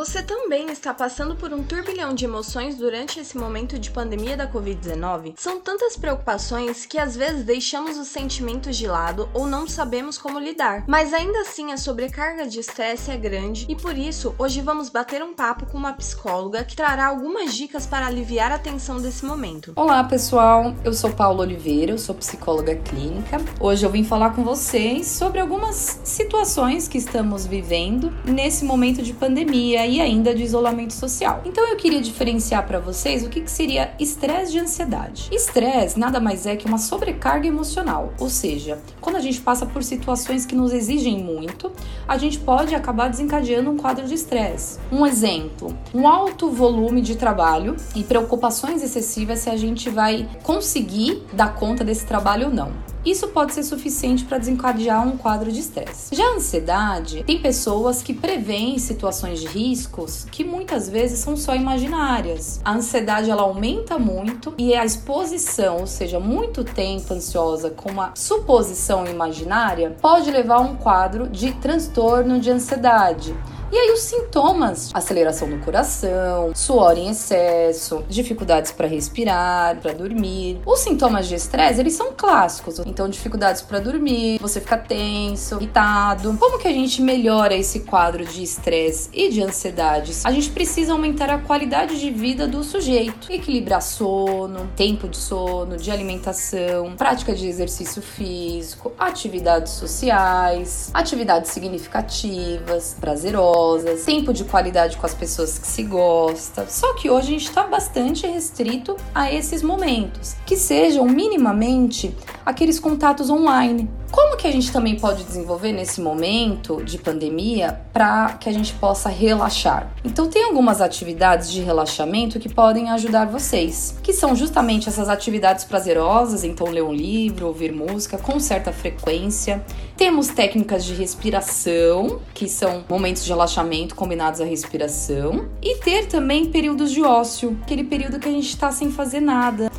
[0.00, 4.50] Você também está passando por um turbilhão de emoções durante esse momento de pandemia da
[4.50, 5.34] Covid-19?
[5.36, 10.38] São tantas preocupações que às vezes deixamos os sentimentos de lado ou não sabemos como
[10.38, 10.84] lidar.
[10.88, 15.22] Mas ainda assim a sobrecarga de estresse é grande e por isso hoje vamos bater
[15.22, 19.74] um papo com uma psicóloga que trará algumas dicas para aliviar a tensão desse momento.
[19.76, 23.36] Olá pessoal, eu sou Paula Oliveira, eu sou psicóloga clínica.
[23.60, 29.12] Hoje eu vim falar com vocês sobre algumas situações que estamos vivendo nesse momento de
[29.12, 31.42] pandemia e ainda de isolamento social.
[31.44, 35.28] Então eu queria diferenciar para vocês o que, que seria estresse de ansiedade.
[35.32, 39.82] Estresse nada mais é que uma sobrecarga emocional, ou seja, quando a gente passa por
[39.82, 41.72] situações que nos exigem muito,
[42.06, 44.78] a gente pode acabar desencadeando um quadro de estresse.
[44.92, 51.24] Um exemplo, um alto volume de trabalho e preocupações excessivas se a gente vai conseguir
[51.32, 52.89] dar conta desse trabalho ou não.
[53.04, 56.14] Isso pode ser suficiente para desencadear um quadro de estresse.
[56.14, 61.54] Já a ansiedade, tem pessoas que preveem situações de riscos que muitas vezes são só
[61.54, 62.60] imaginárias.
[62.62, 68.12] A ansiedade ela aumenta muito e a exposição, ou seja, muito tempo ansiosa com uma
[68.14, 73.34] suposição imaginária, pode levar a um quadro de transtorno de ansiedade.
[73.72, 80.60] E aí os sintomas: aceleração do coração, suor em excesso, dificuldades para respirar, para dormir.
[80.66, 82.80] Os sintomas de estresse, eles são clássicos.
[82.80, 86.36] Então, dificuldades para dormir, você fica tenso, irritado.
[86.38, 90.26] Como que a gente melhora esse quadro de estresse e de ansiedades?
[90.26, 95.76] A gente precisa aumentar a qualidade de vida do sujeito, equilibrar sono, tempo de sono,
[95.76, 103.59] de alimentação, prática de exercício físico, atividades sociais, atividades significativas, prazerosas
[104.04, 106.66] tempo de qualidade com as pessoas que se gosta.
[106.68, 112.14] Só que hoje a gente está bastante restrito a esses momentos, que sejam minimamente
[112.50, 113.88] aqueles contatos online.
[114.10, 118.72] Como que a gente também pode desenvolver nesse momento de pandemia para que a gente
[118.74, 119.92] possa relaxar?
[120.04, 125.64] Então tem algumas atividades de relaxamento que podem ajudar vocês, que são justamente essas atividades
[125.64, 129.64] prazerosas, então ler um livro, ouvir música com certa frequência.
[129.96, 136.46] Temos técnicas de respiração, que são momentos de relaxamento combinados à respiração, e ter também
[136.46, 139.69] períodos de ócio, aquele período que a gente está sem fazer nada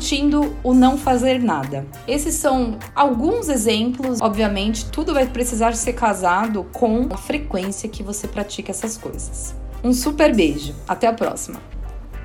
[0.00, 1.86] curtindo o não fazer nada.
[2.08, 8.26] Esses são alguns exemplos, obviamente, tudo vai precisar ser casado com a frequência que você
[8.26, 9.54] pratica essas coisas.
[9.84, 11.60] Um super beijo, até a próxima!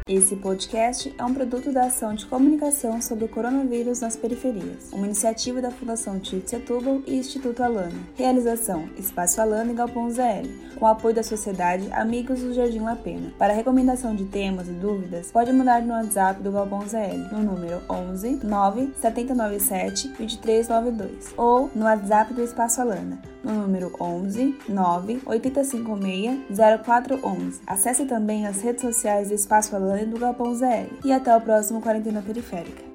[0.07, 5.07] Esse podcast é um produto da ação de comunicação sobre o coronavírus nas periferias, uma
[5.07, 7.97] iniciativa da Fundação Tite Setúbal e Instituto Alana.
[8.13, 13.33] Realização: Espaço Alana e Galpão ZL, com apoio da Sociedade Amigos do Jardim La Pena.
[13.39, 17.81] Para recomendação de temas e dúvidas, pode mandar no WhatsApp do Galpão ZL, no número
[17.89, 26.39] 11 9 797 2392, ou no WhatsApp do Espaço Alana, no número 11 9 856
[26.83, 27.61] 0411.
[27.67, 30.89] Acesse também as redes sociais do Espaço e do Galpão ZL.
[31.06, 32.94] E até o próximo Quarentena Periférica.